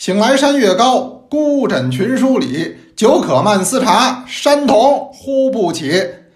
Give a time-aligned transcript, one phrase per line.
[0.00, 2.74] 醒来山月高，孤枕群书里。
[2.96, 5.92] 酒可慢思茶，山童呼不起。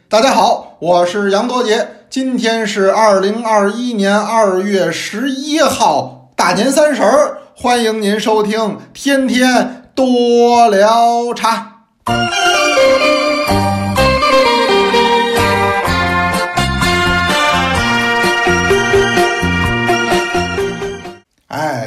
[0.07, 1.89] 大家好，我是杨多杰。
[2.11, 7.39] 今天是二零二一年二月十一号，大年三十儿。
[7.57, 8.61] 欢迎您收听
[8.93, 11.87] 《天天多聊茶》。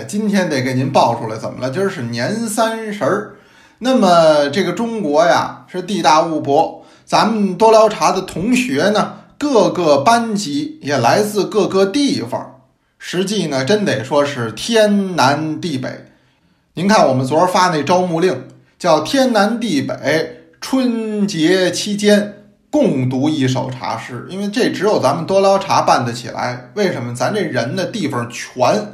[0.07, 1.69] 今天得给您报出来，怎么了？
[1.69, 3.35] 今儿是年三十儿。
[3.79, 12.61] 那么这个中国呀，是地大物博，咱们多聊茶的同学呢，各个班级也来自各个地方，
[12.97, 16.05] 实际呢，真得说是天南地北。
[16.73, 18.47] 您看，我们昨儿发那招募令，
[18.79, 26.71] 叫天南地北春节期间共读一首茶诗，因为这只有咱们多聊茶办得起来。
[26.73, 27.13] 为什么？
[27.13, 28.93] 咱这人的地方全。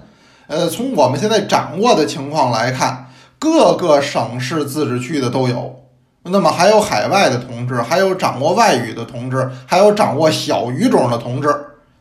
[0.53, 3.07] 呃，从我们现在掌握的情况来看，
[3.39, 5.79] 各个省市自治区的都有。
[6.25, 11.49] 那么还有海外的同志，还有掌握外语的同志，还有掌握小语种的同志。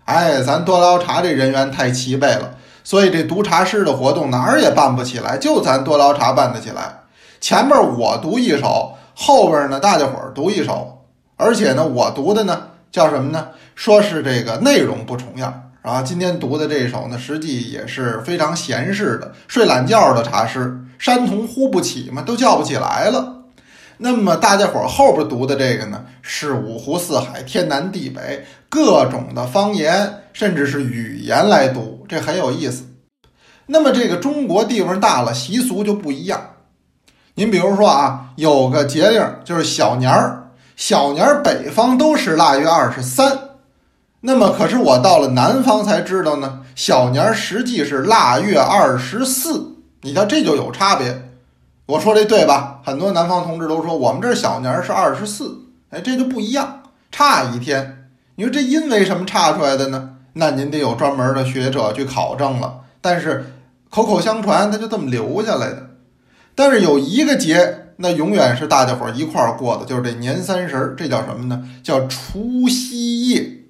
[0.05, 2.55] 哎，咱多聊茶这人员太齐备了，
[2.85, 6.99] 所以这读茶诗的活动哪儿也办不起来，就咱多聊茶办得起来。
[7.41, 10.99] 前面我读一首，后边呢大家伙儿读一首，
[11.39, 13.49] 而且呢我读的呢叫什么呢？
[13.75, 15.71] 说是这个内容不重样。
[15.83, 20.79] 啊，今天读的这首呢，实际也是非常闲适的，睡懒觉的茶诗。
[20.97, 23.43] 山童呼不起嘛，都叫不起来了。
[23.99, 32.85] 那么大家伙后边读的这个呢，是五湖四海、天南地北各种的方言，甚至是语言来读，这很有意思。
[33.67, 36.41] 那么这个中国地方大了，习俗就不一样。
[37.35, 43.37] 您比如说啊，有个节令就是小年儿，小年儿北方都是腊月二十三。
[44.25, 49.77] 那么，可是我到了南方才知道呢，小年实际是腊月二十四。
[50.03, 51.29] 你看这就有差别。
[51.87, 52.81] 我说这对吧？
[52.85, 58.09] 很多南方同志都说我们这小年是二十四，哎，这就不一样，差一天。
[58.37, 60.11] 你说这因为什么差出来的呢？
[60.35, 62.83] 那您得有专门的学者去考证了。
[63.01, 63.53] 但是
[63.91, 65.91] 口口相传，它就这么留下来的。
[66.55, 71.65] 但是有一个节，那永远是大家伙一块儿过的，就是这年三十，这叫什么呢？
[71.83, 73.62] 叫除夕夜。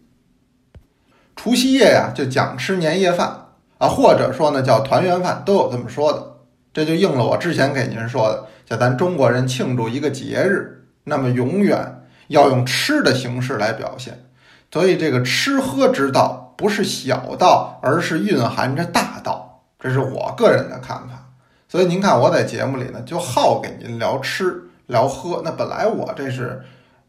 [1.43, 3.47] 除夕夜呀，就讲吃年夜饭
[3.79, 6.25] 啊，或者说呢叫团圆饭，都有这么说的。
[6.73, 14.23] 这就应了我之前给您说的，叫咱中国人庆祝一个节日，那么永远要用吃的形式来表现。
[14.71, 19.65] 所以这个吃喝之道不是小道，而是蕴含着大道。
[19.81, 21.29] 这是我个人的看法。
[21.69, 25.43] 所以您看我在节目里呢，就好给您聊吃聊喝。
[25.45, 26.63] 那本来我这是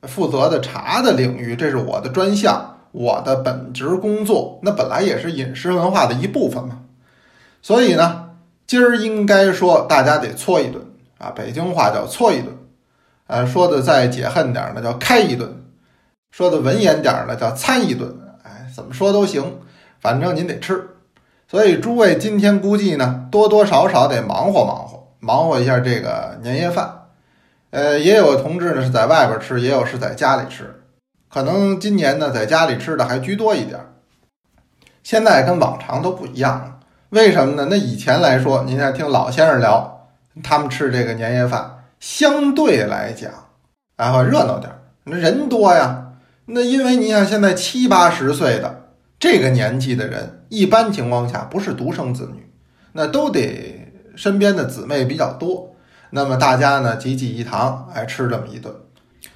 [0.08, 2.72] 负责的茶的领域，这是我的专项。
[2.94, 6.82] 我的本职工作，那本来也是饮食文化的一部分嘛，
[7.60, 8.30] 所以呢，
[8.68, 10.86] 今儿应该说大家得搓一顿
[11.18, 12.56] 啊，北京话叫搓一顿，
[13.26, 15.64] 呃，说的再解恨点儿呢叫开一顿，
[16.30, 19.60] 说的文言点儿呢叫餐一顿，哎，怎么说都行，
[20.00, 20.90] 反正您得吃。
[21.48, 27.06] 所以诸位今天估计呢，多多少少得忙活忙活，忙活一下这个年夜饭，
[27.72, 30.83] 呃，也有同志呢是在外边吃，也有是在家里吃。
[31.34, 33.94] 可能今年呢，在家里吃的还居多一点儿。
[35.02, 36.80] 现在跟往常都不一样了，
[37.10, 37.68] 为什么呢？
[37.72, 40.10] 那以前来说，您看听老先生聊，
[40.44, 43.32] 他们吃这个年夜饭，相对来讲，
[43.98, 46.12] 然后，热闹点儿，那人多呀。
[46.46, 52.48] 那因为你想，现在七八十岁的这个年纪的人，一般情况下不是独生子女，
[52.92, 55.76] 那都得身边的姊妹比较多。
[56.12, 58.72] 那么大家呢，济济一堂，哎，吃这么一顿。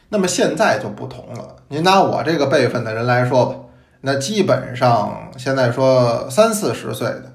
[0.09, 1.55] 那么现在就不同了。
[1.67, 3.55] 您拿我这个辈分的人来说吧，
[4.01, 7.33] 那基本上现在说三四十岁的，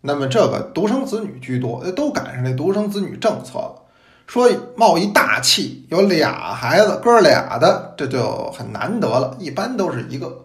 [0.00, 3.74] 那么这个独生子女居多，都赶上这独生子女政策了。
[4.26, 4.46] 说
[4.76, 9.36] 冒一大气，有俩孩子，哥俩的，这就很难得了。
[9.38, 10.44] 一般都是一个，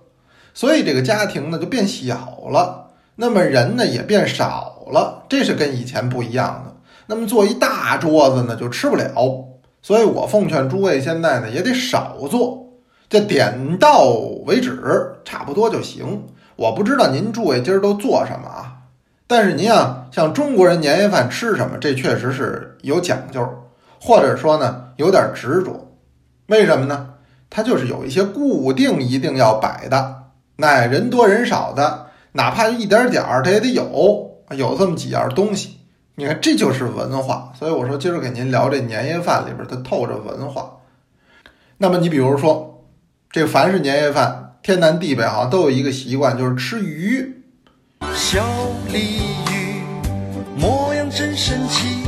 [0.54, 6.74] 所以这个家庭呢就变小了，那么人呢也变少了，这是跟以前不一样的。
[7.08, 9.50] 那么做一大桌子呢就吃不了。
[9.84, 12.70] 所以我奉劝诸位，现在呢也得少做，
[13.10, 14.06] 就点到
[14.46, 16.24] 为止，差不多就行。
[16.56, 18.78] 我不知道您诸位今儿都做什么啊？
[19.28, 23.48] 但是您啊，像中国人年夜饭吃什么，这确实是有讲究，
[24.00, 25.92] 或者说呢有点执着。
[26.48, 27.10] 为什么呢？
[27.50, 30.24] 它就是有一些固定一定要摆的，
[30.56, 35.78] 那人多人少的，哪怕一点点儿，它也得有，有这么几样东西。
[36.16, 40.78] 你看，这就是文化，所以我说今儿给您聊这年夜饭里边它透着文化。
[41.80, 42.86] 那么你比如说，
[43.32, 47.42] 这凡是年夜饭，天南地北好像都有一个习惯，就是吃鱼。
[48.14, 48.46] 小
[48.92, 49.82] 鲤鱼
[50.56, 52.04] 模样真神奇，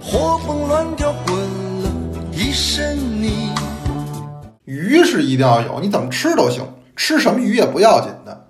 [0.00, 1.90] 活蹦乱跳滚了
[2.32, 3.50] 一身泥。
[4.64, 6.64] 鱼是一定要有，你怎么吃都行，
[6.96, 8.46] 吃什么鱼也不要紧的。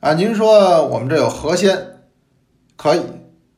[0.00, 1.76] 啊，您说我们这有河鲜，
[2.76, 3.00] 可以；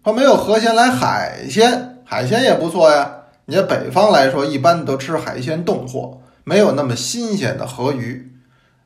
[0.02, 3.16] 说没有河鲜，来海鲜，海鲜也不错呀。
[3.44, 8.32] 你在北方来说，一般都吃海鲜冻货，没有那么新鲜的河鱼。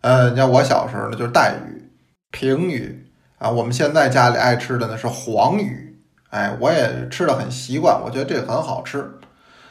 [0.01, 1.89] 呃，你像我小时候呢，就是带鱼、
[2.33, 3.07] 平鱼
[3.39, 3.49] 啊。
[3.49, 5.97] 我们现在家里爱吃的呢是黄鱼，
[6.31, 9.09] 哎，我也吃的很习惯，我觉得这很好吃。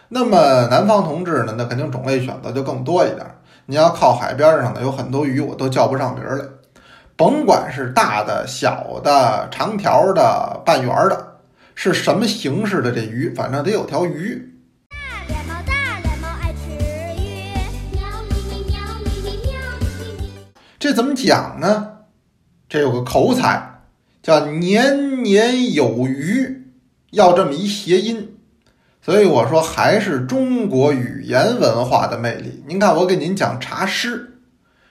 [0.08, 3.26] 那么南方同志呢，那肯定种类选择就更多一点。
[3.66, 6.46] 你要靠海边上的，有很多鱼我都叫不上名来，
[7.18, 11.33] 甭管是大的、小的、长条的、半圆的，
[11.76, 14.54] 是什么形式的这鱼，反正得有条鱼。
[14.90, 14.98] 大
[15.28, 20.30] 脸猫，大脸猫爱吃鱼，喵咪咪，喵咪咪，喵咪咪。
[20.80, 21.90] 这怎么讲呢？
[22.70, 23.82] 这有个口彩，
[24.22, 26.72] 叫年年有余，
[27.12, 28.38] 要这么一谐音。
[29.02, 32.64] 所以我说，还是中国语言文化的魅力。
[32.66, 34.40] 您看，我给您讲茶诗，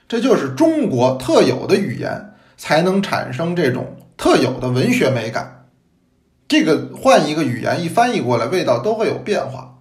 [0.07, 5.62] 这就是中国特有的语言，才能产生这种特有的文学美感。
[6.47, 9.79] 这个换一个语言一翻译过来，味道都会有变化。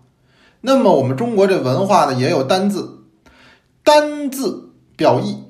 [0.61, 3.05] 那么我们中国这文化呢，也有单字，
[3.83, 5.45] 单字表意，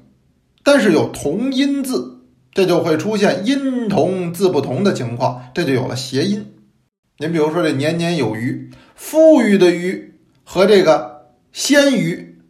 [0.65, 2.23] 但是有同音字，
[2.53, 6.55] 这就会出现音同字不同的情况，这就有了谐音。
[7.19, 12.41] 您比如说这年年有余，富裕的余和这个鲜鱼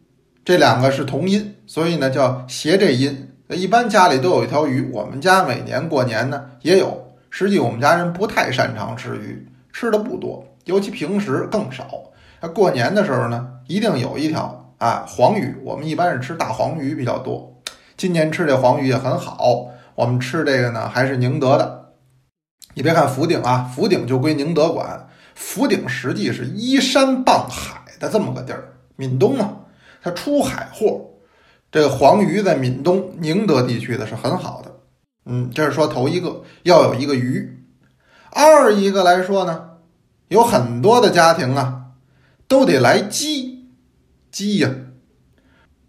[0.45, 3.29] 这两个是同音，所以呢叫谐这音。
[3.49, 7.02] 一般家里都有一条鱼，我们家每年过年呢也有。
[7.35, 11.89] 实际我们家人不太擅长吃鱼，吃的不多，尤其平时更少。
[12.39, 15.55] 那过年的时候呢，一定有一条啊黄鱼。
[15.63, 17.59] 我们一般是吃大黄鱼比较多。
[17.97, 19.65] 今年吃这黄鱼也很好，
[19.95, 21.93] 我们吃这个呢还是宁德的。
[22.75, 25.07] 你别看福鼎啊，福鼎就归宁德管。
[25.33, 28.63] 福鼎实际是依山傍海的这么个地儿，
[28.95, 29.57] 闽东嘛，
[30.03, 31.01] 它出海货。
[31.71, 34.71] 这个黄鱼在闽东宁德地区的是很好的。
[35.25, 37.63] 嗯，这是说头一个要有一个鱼。
[38.31, 39.69] 二一个来说呢，
[40.27, 41.85] 有很多的家庭啊，
[42.47, 43.69] 都得来鸡，
[44.31, 44.69] 鸡呀。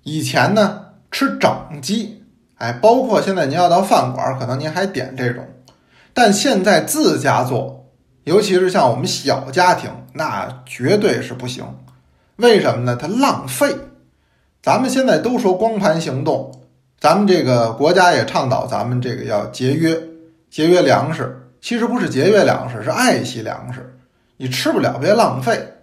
[0.03, 1.51] 以前呢吃整
[1.81, 2.23] 鸡，
[2.57, 5.47] 哎，包括现在您要到饭馆，可能您还点这种。
[6.13, 7.91] 但现在自家做，
[8.25, 11.65] 尤其是像我们小家庭，那绝对是不行。
[12.37, 12.97] 为什么呢？
[12.97, 13.75] 它浪费。
[14.63, 16.64] 咱们现在都说光盘行动，
[17.05, 19.95] 咱们这个国家也倡导咱们这个要节约，
[20.49, 21.51] 节约粮食。
[21.61, 23.99] 其实不是节约粮食，是爱惜粮食。
[24.39, 25.75] 你吃不了，别浪费。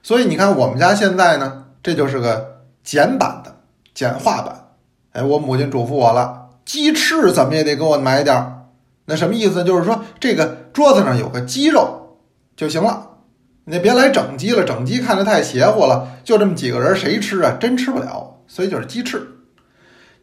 [0.00, 3.52] 所以你看，我们家现在呢，这就是个简版的
[3.92, 4.68] 简化版。
[5.10, 8.66] 哎，我母亲嘱咐我了，鸡翅怎么也得给我买点儿。
[9.06, 9.64] 那什么意思？
[9.64, 12.20] 就是说这个桌子上有个鸡肉
[12.54, 13.08] 就行了，
[13.64, 16.12] 你别来整鸡了，整鸡看着太邪乎了。
[16.22, 17.56] 就这么几个人，谁吃啊？
[17.58, 18.36] 真吃不了。
[18.46, 19.26] 所以就是鸡翅，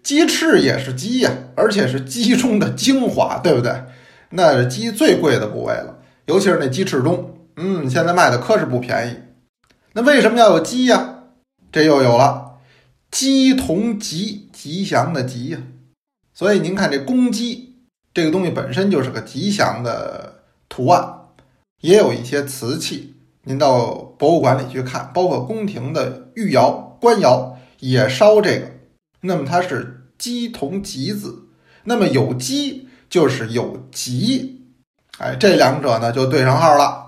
[0.03, 3.83] 鸡翅也是鸡呀，而且是鸡中的精华，对不对？
[4.29, 9.17] 那是鸡最贵的部位了，尤其是那鸡翅中，嗯，现在卖的可是不便宜。
[9.93, 11.23] 那为什么要有鸡呀？
[11.71, 12.57] 这又有了，
[13.11, 15.59] 鸡同吉，吉祥的吉呀。
[16.33, 17.65] 所以您看这公鸡。
[18.13, 21.07] 这个东西本身就是个吉祥的图案，
[21.81, 23.13] 也有一些瓷器。
[23.43, 28.71] 您到博物馆里去看，包括宫廷的御窑、官窑也烧这个。
[29.27, 31.49] 那么它是鸡同吉字，
[31.83, 34.65] 那么有鸡就是有吉，
[35.19, 37.03] 哎，这两者呢就对上号了。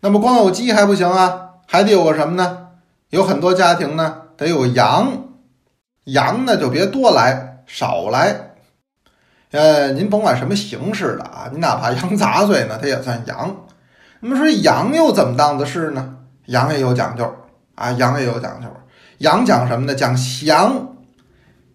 [0.00, 2.68] 那么光有鸡还不行啊，还得有个什么呢？
[3.10, 5.28] 有很多家庭呢得有羊，
[6.04, 8.54] 羊呢就别多来，少来。
[9.50, 13.66] 呃，您甭管什么形式的啊，你哪怕羊杂碎呢，它也算羊。
[14.20, 16.16] 那么说羊又怎么当的事呢？
[16.46, 17.34] 羊也有讲究
[17.74, 18.68] 啊，羊也有讲究。
[19.20, 19.94] 羊讲什么呢？
[19.94, 20.96] 讲祥。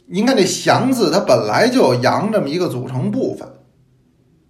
[0.08, 3.48] 您看这“祥”字，它本来就有羊这么一个组成部分。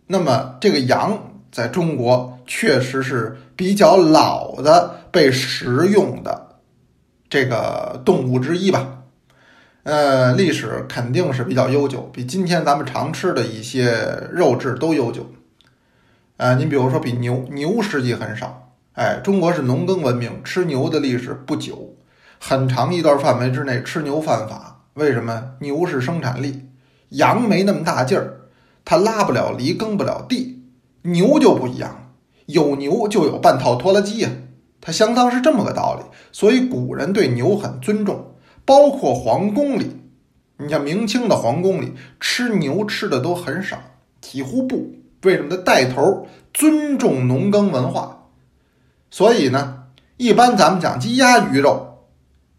[0.08, 6.56] 那么这个羊在中国确实是比较老的被食用的
[7.30, 9.00] 这个动物之一吧。
[9.84, 15.30] 呃，历史肯定是比较悠久，比今天咱们常吃的一些肉质都悠久。
[16.38, 18.72] 呃，您比如说比牛，牛实际很少。
[18.94, 21.85] 哎，中国是农耕文明，吃牛的历史不久，
[22.39, 24.86] 很长一段范围之内吃牛犯法。
[24.94, 25.51] 为什么？
[25.60, 26.70] 牛是生产力，
[27.10, 28.42] 羊没那么大劲儿，
[28.84, 30.63] 它拉不了犁，耕不了地。
[31.01, 32.13] 牛就不一样，
[32.46, 34.30] 有牛就有半套拖拉机呀，
[34.80, 36.06] 它相当是这么个道理。
[36.32, 38.34] 所以古人对牛很尊重。
[38.65, 40.01] 包括皇宫里，
[40.58, 43.77] 你像明清的皇宫里吃牛吃的都很少，
[44.22, 44.92] 几乎不。
[45.24, 45.50] 为什么？
[45.50, 48.30] 他带头尊重农耕文化，
[49.12, 49.84] 所以呢，
[50.18, 51.85] 一般咱们讲鸡鸭鱼肉，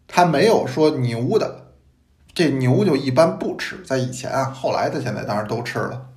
[0.07, 1.67] 它没有说牛的，
[2.33, 3.77] 这牛就一般不吃。
[3.85, 6.07] 在以前啊，后来的现在当然都吃了。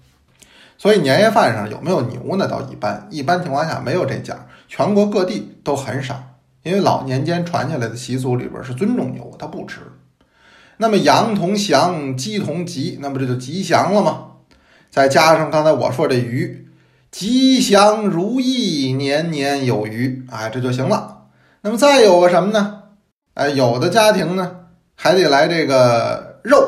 [0.79, 2.47] 所以年夜饭上有没有牛呢？
[2.49, 6.19] 倒一般，一般情况下没有这讲，全国各地都很少，
[6.63, 9.81] 因为老年间传下来的习俗里边是尊重牛，他不吃。
[10.79, 14.29] 那么羊同祥，鸡同吉，那么这就吉祥了吗？
[14.91, 16.67] 再加上刚才我说这鱼，
[17.11, 21.27] 吉祥如意，年年有余，哎，这就行了。
[21.61, 22.80] 那么再有个什么呢？
[23.41, 24.55] 哎，有的家庭呢
[24.95, 26.59] 还得来这个肉，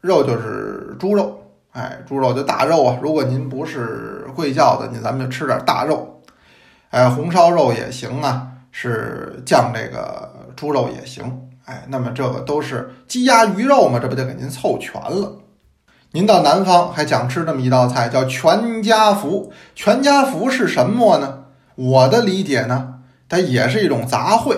[0.00, 1.36] 肉就是猪肉。
[1.72, 2.96] 哎，猪肉就大肉啊！
[3.02, 6.22] 如果您不是贵教的，您咱们就吃点大肉。
[6.90, 11.24] 哎，红烧肉也行啊，是酱这个猪肉也行。
[11.64, 15.38] 哎，那么这个都是鸡鸭鱼肉嘛，这不就给您凑全了？
[16.12, 19.52] 您到南方还讲吃这么一道菜，叫全家福。
[19.74, 21.46] 全家福是什么呢？
[21.74, 24.56] 我的理解呢，它也是一种杂烩，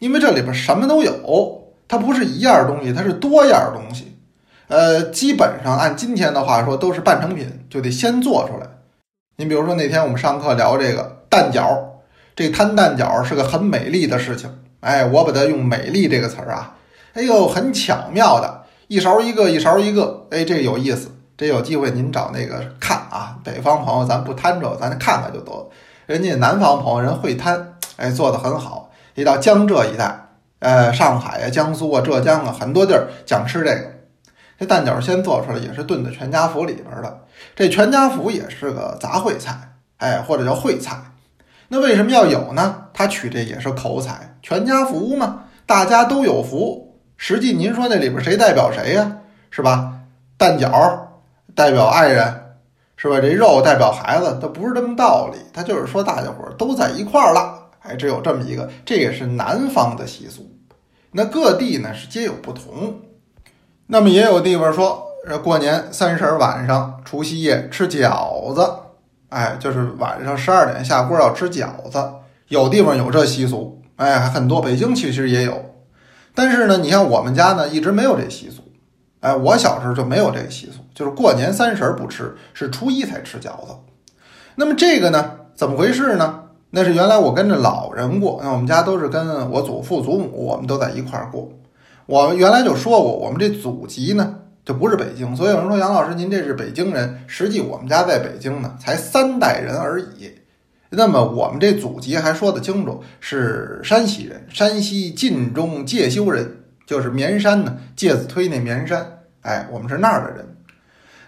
[0.00, 4.18] 因为这里边什么都有，它不是一样东西，它是多样东西。
[4.66, 8.66] 呃，基本上按今天的话说，都是半成品，就得先做出来。
[9.36, 11.78] 你比如说那天我们上课聊这个蛋饺，
[12.34, 14.58] 这摊蛋饺是个很美丽的事情。
[14.80, 16.76] 哎，我把它用“美丽”这个词儿啊，
[17.12, 21.10] 哎呦，很巧妙的，一勺一个，一勺一个，哎，这有意思。
[21.36, 25.68] 这有机会您找那个看啊，北方朋友咱不摊着，咱看看就得了。
[26.06, 28.89] 人家南方朋友人会摊，哎，做的很好。
[29.20, 30.28] 一到江浙一带，
[30.60, 33.92] 呃，上海啊、江苏啊、浙江啊，很多地儿讲吃这个。
[34.58, 37.20] 这蛋饺先做出来也是炖的全家福里边的，
[37.54, 39.56] 这全家福也是个杂烩菜，
[39.98, 40.96] 哎，或者叫烩菜。
[41.68, 42.86] 那为什么要有呢？
[42.92, 46.98] 他取这也是口彩，全家福嘛，大家都有福。
[47.16, 49.18] 实际您说那里边谁代表谁呀？
[49.50, 49.92] 是吧？
[50.36, 50.98] 蛋饺
[51.54, 52.56] 代表爱人，
[52.96, 53.20] 是吧？
[53.20, 55.38] 这肉代表孩子，它不是这么道理。
[55.52, 60.50] 他就是说大家伙都在一块儿了，哎，只有这么一个，这也是南方的习俗。
[61.12, 63.00] 那各地呢是皆有不同。
[63.86, 68.64] 那么也有地方说，呃，过年三十晚上、除夕夜吃饺子，
[69.30, 72.12] 哎，就是晚上十二点下锅要吃饺子。
[72.48, 74.60] 有地方有这习俗，哎，很多。
[74.60, 75.74] 北京其实也有，
[76.34, 78.62] 但是呢，你像我们家呢，一直没有这习俗。
[79.20, 83.74] 哎，我小时候就没有这个习俗，就是过年三十不吃，是初一才吃饺子。
[84.54, 86.44] 那么这个呢，怎么回事呢？
[86.70, 91.50] 那是原来我跟着老人过，那我们家都是跟我祖父祖母，我们都在一块儿过。
[92.06, 100.32] 我们原来就说过，我们这祖籍呢就不是北京，所以有人说杨老师您这是北京人，实际我们家在北京呢才三代人而已。
[100.90, 110.56] 那么我们这祖籍还说得清楚，是山西人，山西晋中介休人，就是绵山呢，介子推那绵山，哎，我们是那儿的人。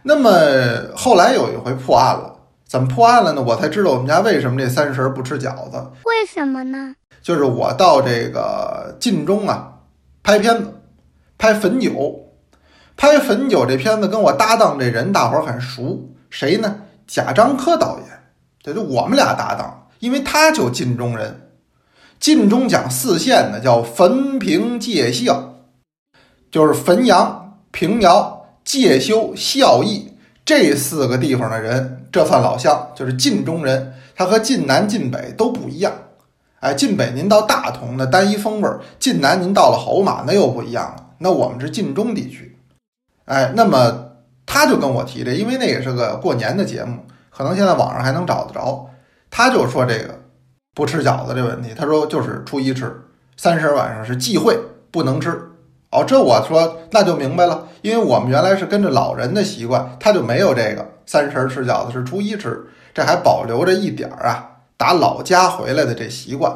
[0.03, 2.32] 那么后来有一回破案了，
[2.73, 3.43] 怎么破案了呢？
[3.43, 5.76] 我才知道我们家为什么这三十不吃饺子，
[6.07, 6.95] 为什么呢？
[7.21, 9.75] 就是我到这个晋中啊。
[10.23, 10.81] 拍片子，
[11.37, 12.33] 拍汾酒，
[12.97, 16.76] 拍汾酒这片子跟我搭档这人，大伙儿很熟，谁呢？
[17.07, 18.07] 贾樟柯导演，
[18.62, 21.50] 这就我们俩搭档，因为他就晋中人，
[22.19, 25.57] 晋中讲四县呢，叫汾平介孝，
[26.50, 35.92] 就是汾阳、平遥、介休、孝义这四个地方的人，这算老乡，就是晋中人，他和晋南、晋北都不一样。
[36.61, 41.07] 哎，晋北您到大同那单一风味儿，晋南您到了侯马那又不一样了。
[41.19, 42.59] 那我们是晋中地区，
[43.25, 44.12] 哎，那么
[44.45, 46.99] 他就跟我提这，因为那也是个过年的节目，
[47.31, 48.90] 可能现在网上还能找得着。
[49.31, 50.21] 他就说这个
[50.75, 53.02] 不吃饺子这问题，他说就是初一吃，
[53.37, 54.59] 三十晚上是忌讳
[54.90, 55.51] 不能吃。
[55.93, 64.49] 哦，这我说那就明白了，因为我们原来是跟着老人的习惯，他就没有这个三十吃饺子是初一吃，这还保留着一点儿啊。
[64.79, 66.53] 打老家回来的这习惯，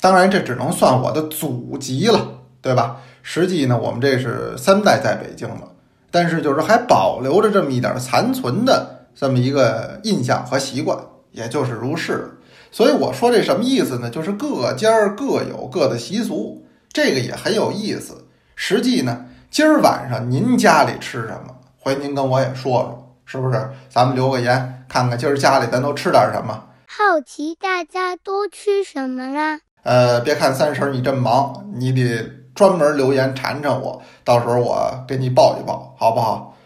[0.00, 2.20] 当然这只能算我的祖籍了，
[2.60, 2.96] 对吧？
[3.22, 5.62] 实际呢，我们这是三代在北京了，
[6.10, 10.98] 但是就是还保留着这么一点残存的这么一个印象和习惯，
[11.30, 12.36] 也就是如是。
[12.72, 14.10] 所以我说这什么意思呢？
[14.10, 18.21] 就是各家各有各的习俗，这个也很有意思。
[18.64, 21.52] 实际呢，今儿晚上您家里吃什么？
[21.80, 23.68] 回您跟我也说说，是不是？
[23.88, 26.62] 咱们留个言，看看今儿家里咱都吃点什么。
[26.86, 29.58] 好奇大家都吃什么啦？
[29.82, 36.56] 呃，别看三婶你这么忙，你得专门留言馋馋我，到时候我给你报一报，好不好？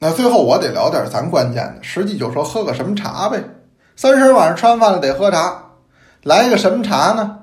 [0.00, 3.40] 那最后我得聊点咱关键的，实际就说喝个什么茶呗。
[3.94, 5.66] 三婶晚上吃完饭了得喝茶，
[6.24, 7.38] 来一个什么茶呢？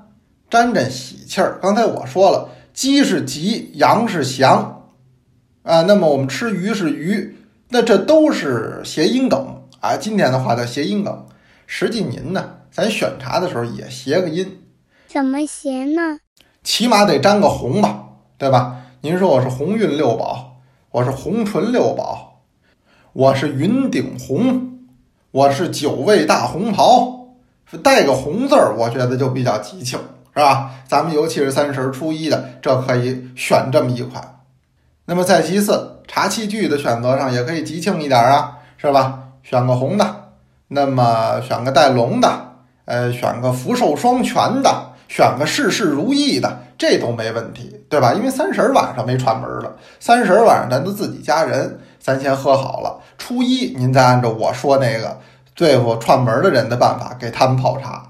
[0.50, 1.58] 沾沾喜气儿。
[1.62, 4.82] 刚才我说了，鸡是吉，羊是祥，
[5.62, 7.34] 啊，那么我们吃鱼是鱼，
[7.70, 9.96] 那这都是谐音梗啊。
[9.96, 11.26] 今天的话叫谐音梗。
[11.66, 14.60] 实际您呢，咱选茶的时候也谐个音，
[15.08, 16.18] 怎么谐呢？
[16.62, 18.82] 起码得沾个红吧，对吧？
[19.00, 22.42] 您说我是鸿运六宝，我是红唇六宝，
[23.14, 24.80] 我是云顶红，
[25.30, 27.36] 我是九味大红袍，
[27.82, 29.98] 带个红字儿，我觉得就比较吉庆，
[30.36, 30.70] 是吧？
[30.86, 34.22] 咱们尤其是三十初一的，这可以选这么一款。
[35.06, 39.20] 那么再其次，茶器具的选择上也可以吉庆一点啊，是吧？
[39.42, 40.14] 选个红的，
[40.68, 42.28] 那么选个带龙的，
[42.84, 48.12] 呃，选个福寿双全的，选个事事如意的，这都没问题，对吧？
[48.12, 55.18] 因为三十晚上没串门了，三十晚上咱都自己家人，咱先喝好了，初一您再按照我说那个
[55.54, 58.02] 对付串门的人的办法给他们泡茶。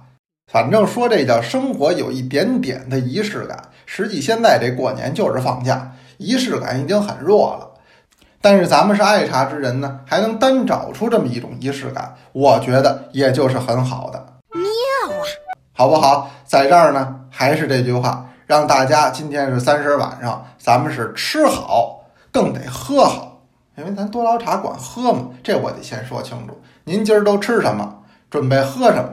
[0.57, 7.69] 反正说这叫生活有一点点的仪式感，实际现在这过年就是放假，仪式感已经很弱了。
[8.41, 14.19] 但是咱们是爱茶之人呢，还能单找出这么一种仪式感，我觉得也就是很好的。
[14.55, 15.21] 妙啊，
[15.75, 16.31] 好不好？
[16.47, 22.01] 在这儿呢，还是这句话，让大家今天是三十晚上，咱们是吃好，
[22.33, 23.43] 更得喝好，
[23.77, 26.59] 因为咱多捞茶管喝嘛，这我得先说清楚。
[26.85, 27.97] 您今儿都吃什么？
[28.31, 29.11] 准备喝什么？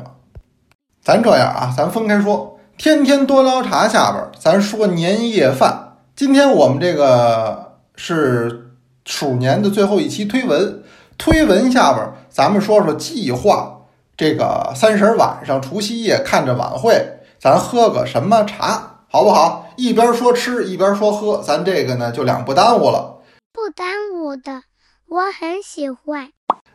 [1.03, 2.57] 咱这样啊，咱分开说。
[2.77, 5.97] 天天多捞茶下边，咱说年夜饭。
[6.15, 8.71] 今天我们这个是
[9.05, 10.81] 鼠年的最后一期推文，
[11.17, 13.81] 推文下边咱们说说计划。
[14.15, 19.67] 这个三十晚上、除夕夜看着晚会，咱喝个什么茶，好不好？
[19.75, 23.19] 一边说吃，一边说喝，咱这个呢就两不耽误了。
[23.51, 24.63] 不耽误的，
[25.09, 26.29] 我很喜欢。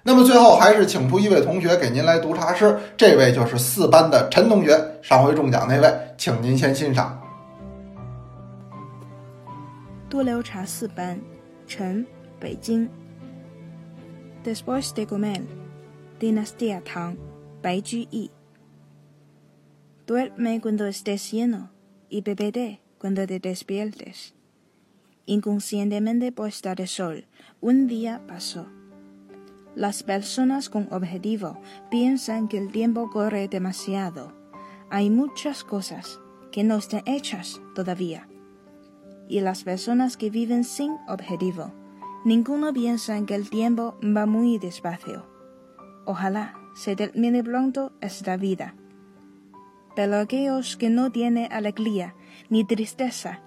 [0.09, 7.21] 那么最后还是请出一位同学给您来读茶诗，这位就是四班的陈同学，上回中奖那位，请您先欣赏。
[10.09, 11.21] 多聊茶四班，
[11.67, 12.07] 陈，
[12.41, 12.89] 北京。
[14.43, 15.43] Después de comer,
[16.19, 17.19] dinastía Tang,
[17.61, 18.31] 白居易。
[20.07, 21.69] Duerme cuando estés lleno
[22.09, 24.33] y beberé cuando te despiertes.
[25.27, 27.27] Inconscientemente puesta de sol,
[27.61, 28.78] un día pasó.
[29.76, 34.34] Las personas con objetivo piensan que el tiempo corre demasiado.
[34.90, 36.20] Hay muchas cosas
[36.52, 38.28] que no están hechas todavía.
[39.28, 41.72] Y las personas que viven sin objetivo,
[42.24, 45.26] ninguno piensa que el tiempo va muy despacio.
[46.06, 48.76] Ojalá se termine pronto esta vida.
[49.96, 52.16] Pero aquellos que no tienen alegría
[52.50, 53.42] ni tristeza,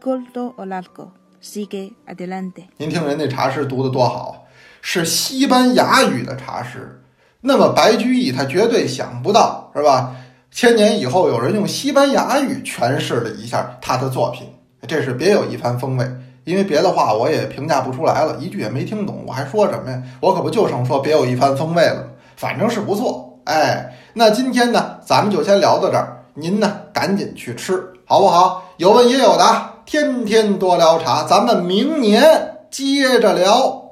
[0.00, 2.68] corto o largo, sigue adelante.
[2.78, 4.45] 您 听人家茶诗读得多好，
[4.81, 7.01] 是西班牙语的茶诗。
[7.41, 10.15] 那么白居易他绝对想不到，是吧？
[10.51, 14.47] 千年以后有人用西班牙语诠释了一下他的作品，
[14.87, 16.09] 这是别有一番风味。
[16.45, 20.01] 因为别的话我也评价不出来了，一句也没听懂，我还说什么呀？
[20.21, 22.07] 我可不就剩说别有一番风味了。
[22.37, 26.23] 反正是不错，哎，那今天呢，咱们就先聊到这儿。
[26.33, 28.63] 您呢，赶紧去吃，好不好？
[28.77, 33.86] 有问也有答，天天多聊茶，咱们明年接着聊。